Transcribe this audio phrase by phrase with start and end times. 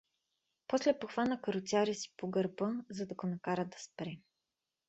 [0.69, 4.17] После похвана каруцаря си по гърба, за да го накара да спре.